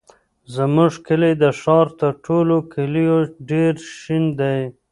زموږ 0.55 0.91
کلی 1.07 1.31
د 1.43 1.45
ښار 1.59 1.87
تر 1.99 2.13
ټولو 2.25 2.55
کلیو 2.73 3.17
ډېر 3.49 3.73
شین 3.99 4.25
دی. 4.39 4.59